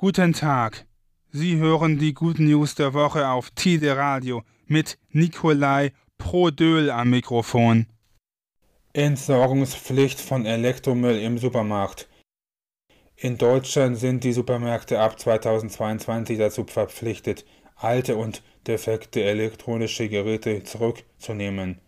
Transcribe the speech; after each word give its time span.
Guten 0.00 0.32
Tag. 0.32 0.86
Sie 1.32 1.56
hören 1.56 1.98
die 1.98 2.14
Good 2.14 2.38
News 2.38 2.76
der 2.76 2.94
Woche 2.94 3.26
auf 3.26 3.50
Tide 3.50 3.96
Radio 3.96 4.44
mit 4.68 4.96
Nikolai 5.10 5.90
Prodöl 6.18 6.88
am 6.88 7.10
Mikrofon. 7.10 7.86
Entsorgungspflicht 8.92 10.20
von 10.20 10.46
Elektromüll 10.46 11.18
im 11.18 11.36
Supermarkt. 11.38 12.08
In 13.16 13.38
Deutschland 13.38 13.96
sind 13.98 14.22
die 14.22 14.32
Supermärkte 14.32 15.00
ab 15.00 15.18
2022 15.18 16.38
dazu 16.38 16.62
verpflichtet, 16.62 17.44
alte 17.74 18.16
und 18.16 18.44
defekte 18.68 19.24
elektronische 19.24 20.08
Geräte 20.08 20.62
zurückzunehmen. 20.62 21.80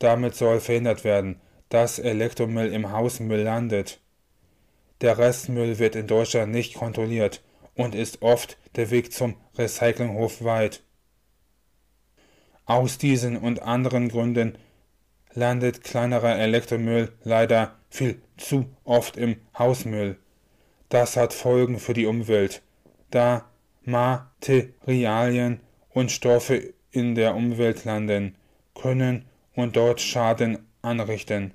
Damit 0.00 0.34
soll 0.34 0.58
verhindert 0.58 1.04
werden, 1.04 1.40
dass 1.68 2.00
Elektromüll 2.00 2.72
im 2.72 2.90
Hausmüll 2.90 3.42
landet. 3.42 4.00
Der 5.04 5.18
Restmüll 5.18 5.78
wird 5.78 5.96
in 5.96 6.06
Deutschland 6.06 6.50
nicht 6.50 6.76
kontrolliert 6.76 7.42
und 7.74 7.94
ist 7.94 8.22
oft 8.22 8.56
der 8.74 8.90
Weg 8.90 9.12
zum 9.12 9.36
Recyclinghof 9.58 10.42
weit. 10.42 10.82
Aus 12.64 12.96
diesen 12.96 13.36
und 13.36 13.60
anderen 13.60 14.08
Gründen 14.08 14.56
landet 15.34 15.84
kleinerer 15.84 16.38
Elektromüll 16.38 17.12
leider 17.22 17.74
viel 17.90 18.22
zu 18.38 18.64
oft 18.84 19.18
im 19.18 19.36
Hausmüll. 19.58 20.16
Das 20.88 21.18
hat 21.18 21.34
Folgen 21.34 21.78
für 21.78 21.92
die 21.92 22.06
Umwelt, 22.06 22.62
da 23.10 23.44
Materialien 23.82 25.60
und 25.90 26.12
Stoffe 26.12 26.72
in 26.92 27.14
der 27.14 27.34
Umwelt 27.34 27.84
landen 27.84 28.36
können 28.74 29.26
und 29.54 29.76
dort 29.76 30.00
Schaden 30.00 30.66
anrichten. 30.80 31.52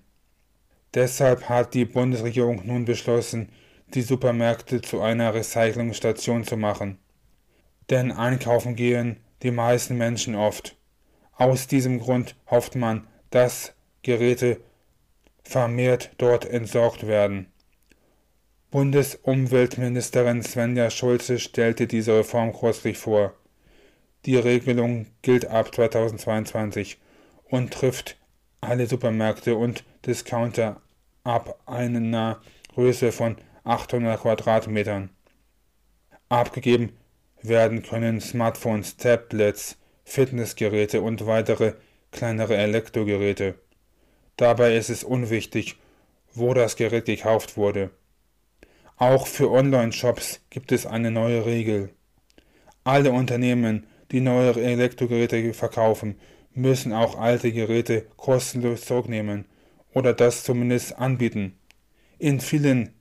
Deshalb 0.93 1.49
hat 1.49 1.73
die 1.73 1.85
Bundesregierung 1.85 2.65
nun 2.65 2.85
beschlossen, 2.85 3.49
die 3.93 4.01
Supermärkte 4.01 4.81
zu 4.81 5.01
einer 5.01 5.33
Recyclingstation 5.33 6.43
zu 6.43 6.57
machen. 6.57 6.99
Denn 7.89 8.11
einkaufen 8.11 8.75
gehen 8.75 9.17
die 9.43 9.51
meisten 9.51 9.97
Menschen 9.97 10.35
oft. 10.35 10.75
Aus 11.33 11.67
diesem 11.67 11.99
Grund 11.99 12.35
hofft 12.49 12.75
man, 12.75 13.07
dass 13.29 13.73
Geräte 14.01 14.59
vermehrt 15.43 16.11
dort 16.17 16.45
entsorgt 16.45 17.07
werden. 17.07 17.51
Bundesumweltministerin 18.71 20.43
Svenja 20.43 20.91
Schulze 20.91 21.39
stellte 21.39 21.87
diese 21.87 22.19
Reform 22.19 22.53
kürzlich 22.53 22.97
vor. 22.97 23.33
Die 24.25 24.35
Regelung 24.35 25.07
gilt 25.21 25.45
ab 25.45 25.73
2022 25.73 26.99
und 27.45 27.73
trifft 27.73 28.17
alle 28.61 28.85
Supermärkte 28.85 29.55
und 29.55 29.83
Discounter 30.09 30.81
ab 31.23 31.59
einer 31.67 32.41
Größe 32.73 33.11
von 33.11 33.37
800 33.63 34.19
Quadratmetern. 34.19 35.11
Abgegeben 36.29 36.97
werden 37.43 37.83
können 37.83 38.19
Smartphones, 38.19 38.97
Tablets, 38.97 39.77
Fitnessgeräte 40.05 41.01
und 41.01 41.27
weitere 41.27 41.73
kleinere 42.11 42.57
Elektrogeräte. 42.57 43.53
Dabei 44.35 44.75
ist 44.75 44.89
es 44.89 45.03
unwichtig, 45.03 45.77
wo 46.33 46.55
das 46.55 46.75
Gerät 46.75 47.05
gekauft 47.05 47.55
wurde. 47.55 47.91
Auch 48.97 49.27
für 49.27 49.51
Online-Shops 49.51 50.41
gibt 50.49 50.71
es 50.71 50.87
eine 50.87 51.11
neue 51.11 51.45
Regel. 51.45 51.91
Alle 52.83 53.11
Unternehmen, 53.11 53.85
die 54.11 54.21
neue 54.21 54.59
Elektrogeräte 54.59 55.53
verkaufen, 55.53 56.19
müssen 56.55 56.93
auch 56.93 57.19
alte 57.19 57.51
Geräte 57.51 58.07
kostenlos 58.17 58.81
zurücknehmen 58.81 59.45
oder 59.93 60.13
das 60.13 60.43
zumindest 60.43 60.97
anbieten. 60.97 61.57
In 62.17 62.39
vielen 62.39 62.93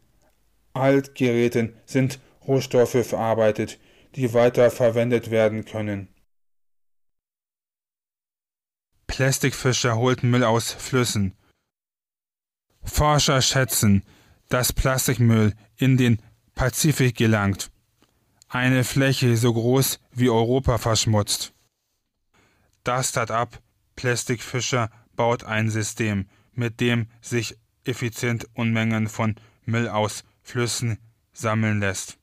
Altgeräten 0.72 1.75
sind 1.84 2.20
Rohstoffe 2.47 3.06
verarbeitet, 3.06 3.78
die 4.14 4.33
weiter 4.33 4.70
verwendet 4.70 5.31
werden 5.31 5.64
können. 5.64 6.09
Plastikfischer 9.06 9.97
holten 9.97 10.31
Müll 10.31 10.44
aus 10.44 10.72
Flüssen. 10.72 11.34
Forscher 12.84 13.43
schätzen, 13.43 14.05
dass 14.49 14.72
Plastikmüll 14.72 15.55
in 15.76 15.97
den 15.97 16.22
Pazifik 16.55 17.16
gelangt. 17.16 17.70
Eine 18.49 18.84
Fläche 18.84 19.37
so 19.37 19.53
groß 19.53 20.00
wie 20.12 20.31
Europa 20.31 20.78
verschmutzt. 20.78 21.53
Das 22.84 23.10
Start-up 23.10 23.60
Plastikfischer 23.97 24.91
baut 25.16 25.44
ein 25.44 25.69
System, 25.69 26.28
mit 26.58 26.80
dem 26.80 27.06
sich 27.22 27.56
effizient 27.84 28.46
Unmengen 28.54 29.08
von 29.08 29.36
Müll 29.64 29.88
aus 29.88 30.24
Flüssen 30.42 30.98
sammeln 31.32 31.80
lässt. 31.80 32.19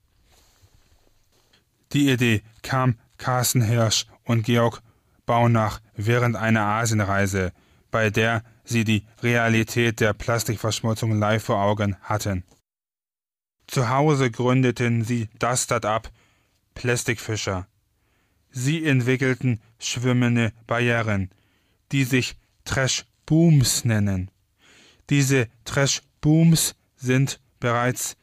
Die 1.93 2.11
Idee 2.11 2.43
kam 2.61 2.99
Carsten 3.17 3.61
Hirsch 3.61 4.05
und 4.23 4.43
Georg 4.43 4.81
Baunach 5.25 5.79
während 5.95 6.35
einer 6.35 6.65
Asienreise, 6.65 7.53
bei 7.89 8.09
der 8.09 8.43
sie 8.63 8.83
die 8.83 9.05
Realität 9.23 9.99
der 9.99 10.13
Plastikverschmutzung 10.13 11.17
live 11.17 11.43
vor 11.43 11.61
Augen 11.61 11.95
hatten. 12.01 12.43
Zu 13.67 13.89
Hause 13.89 14.29
gründeten 14.29 15.03
sie 15.03 15.29
das 15.39 15.63
Start-up 15.63 16.11
Plastikfischer. 16.73 17.67
Sie 18.51 18.85
entwickelten 18.85 19.61
schwimmende 19.79 20.51
Barrieren, 20.67 21.31
die 21.91 22.03
sich 22.03 22.35
Trash 22.65 23.05
Booms 23.25 23.85
nennen. 23.85 24.29
Diese 25.09 25.47
Trash 25.63 26.01
Booms 26.21 26.75
sind 26.95 27.39
bereits 27.59 28.17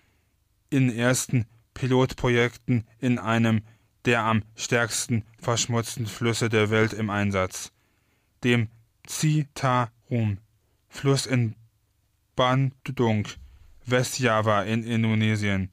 in 0.71 0.91
ersten 0.91 1.47
Pilotprojekten 1.75 2.85
in 2.99 3.19
einem 3.19 3.63
der 4.05 4.25
am 4.25 4.43
stärksten 4.57 5.25
verschmutzten 5.39 6.07
Flüsse 6.07 6.49
der 6.49 6.71
Welt 6.71 6.93
im 6.93 7.11
Einsatz, 7.11 7.73
dem 8.43 8.69
Citarum, 9.07 10.39
Fluss 10.89 11.27
in 11.27 11.55
Bandung, 12.35 13.29
Westjava 13.87 14.63
in 14.63 14.83
Indonesien. 14.83 15.71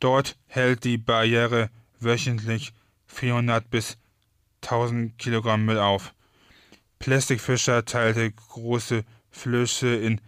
Dort 0.00 0.38
hält 0.46 0.84
die 0.84 0.98
Barriere 0.98 1.70
wöchentlich 2.00 2.72
400 3.06 3.68
bis 3.70 3.98
1000 4.62 5.18
Kilogramm 5.18 5.64
Müll 5.64 5.78
auf. 5.78 6.13
Plastikfischer 7.04 7.84
teilte 7.84 8.32
große 8.32 9.04
Flüsse 9.28 9.94
in 9.94 10.22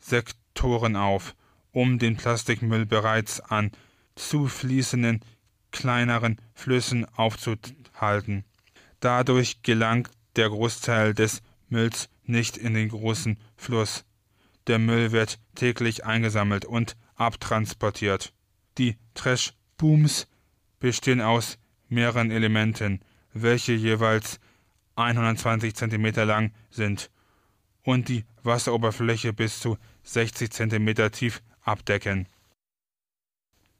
Sektoren 0.00 0.96
auf, 0.96 1.36
um 1.70 2.00
den 2.00 2.16
Plastikmüll 2.16 2.84
bereits 2.84 3.38
an 3.38 3.70
zufließenden 4.16 5.20
kleineren 5.70 6.40
Flüssen 6.52 7.06
aufzuhalten. 7.14 8.44
Dadurch 8.98 9.62
gelangt 9.62 10.10
der 10.34 10.48
Großteil 10.48 11.14
des 11.14 11.42
Mülls 11.68 12.08
nicht 12.24 12.56
in 12.56 12.74
den 12.74 12.88
großen 12.88 13.38
Fluss. 13.56 14.04
Der 14.66 14.80
Müll 14.80 15.12
wird 15.12 15.38
täglich 15.54 16.04
eingesammelt 16.04 16.64
und 16.64 16.96
abtransportiert. 17.14 18.32
Die 18.78 18.96
Trash-Booms 19.14 20.26
bestehen 20.80 21.20
aus 21.20 21.56
mehreren 21.88 22.32
Elementen, 22.32 22.98
welche 23.32 23.74
jeweils 23.74 24.40
120 24.96 25.74
cm 25.74 26.26
lang 26.26 26.52
sind 26.70 27.10
und 27.82 28.08
die 28.08 28.24
Wasseroberfläche 28.42 29.32
bis 29.32 29.60
zu 29.60 29.76
60 30.04 30.50
cm 30.50 31.10
tief 31.10 31.42
abdecken. 31.62 32.28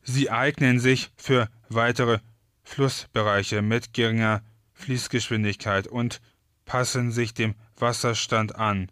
Sie 0.03 0.31
eignen 0.31 0.81
sich 0.81 1.11
für 1.17 1.49
weitere 1.69 2.19
Flussbereiche 2.63 3.63
mit 3.63 3.93
geringer 3.93 4.43
Fließgeschwindigkeit 4.75 5.87
und 5.87 6.21
passen 6.65 7.11
sich 7.13 7.35
dem 7.35 7.55
Wasserstand 7.77 8.57
an. 8.57 8.91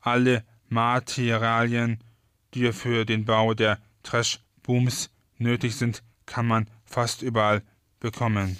Alle 0.00 0.44
Materialien, 0.68 2.02
die 2.54 2.72
für 2.72 3.04
den 3.04 3.24
Bau 3.24 3.54
der 3.54 3.78
Trash-Booms 4.02 5.10
nötig 5.38 5.76
sind, 5.76 6.02
kann 6.26 6.46
man 6.46 6.68
fast 6.84 7.22
überall 7.22 7.62
bekommen. 7.98 8.58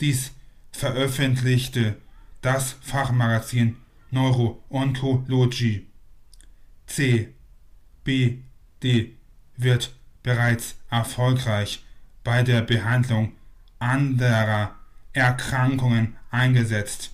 Dies 0.00 0.32
veröffentlichte 0.70 1.96
das 2.40 2.76
Fachmagazin 2.80 3.76
Neuro-Oncology. 4.12 5.86
CBD 6.86 7.34
wird 9.56 9.94
bereits 10.22 10.76
erfolgreich 10.88 11.84
bei 12.22 12.44
der 12.44 12.62
Behandlung 12.62 13.32
anderer 13.80 14.76
Erkrankungen 15.12 16.16
eingesetzt, 16.30 17.12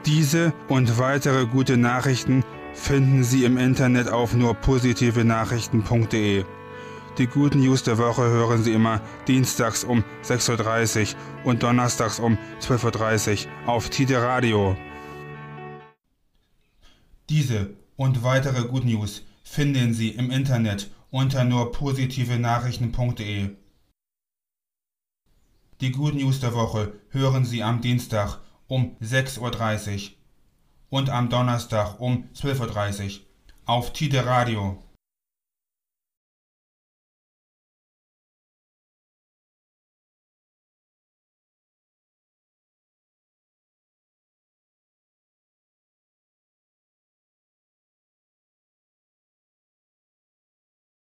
Diese 0.06 0.52
und 0.68 0.98
weitere 1.00 1.46
gute 1.46 1.78
Nachrichten 1.78 2.44
finden 2.74 3.24
Sie 3.24 3.46
im 3.46 3.58
Internet 3.58 4.10
auf 4.10 4.34
nurpositivenachrichten.de. 4.36 6.44
Die 7.18 7.28
guten 7.28 7.62
News 7.62 7.84
der 7.84 7.98
Woche 7.98 8.24
hören 8.24 8.62
Sie 8.62 8.74
immer 8.74 9.00
dienstags 9.28 9.86
um 9.86 10.04
6.30 10.24 11.14
Uhr 11.14 11.18
und 11.46 11.64
donnerstags 11.64 12.20
um 12.20 12.38
12.30 12.60 13.46
Uhr 13.46 13.52
auf 13.70 13.90
Tide 13.90 14.22
Radio. 14.22 14.76
Diese 17.30 17.76
und 17.96 18.24
weitere 18.24 18.68
Good 18.68 18.86
News 18.86 19.24
finden 19.44 19.94
Sie 19.94 20.10
im 20.10 20.30
Internet 20.30 20.92
unter 21.10 21.44
nur 21.44 21.72
positive 21.72 22.38
Nachrichten.de. 22.38 23.56
Die 25.82 25.92
Good 25.92 26.16
News 26.16 26.40
der 26.40 26.54
Woche 26.54 26.94
hören 27.10 27.44
Sie 27.44 27.64
am 27.64 27.82
Dienstag 27.82 28.40
um 28.68 28.96
6.30 29.02 29.40
Uhr 29.40 30.16
und 30.90 31.10
am 31.10 31.30
Donnerstag 31.30 32.00
um 32.00 32.30
12.30 32.36 33.20
Uhr 33.20 33.26
auf 33.66 33.92
Tide 33.92 34.26
Radio. 34.26 34.85